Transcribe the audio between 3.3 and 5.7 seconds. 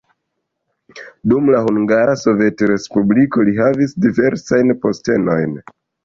li havis diversajn postenojn.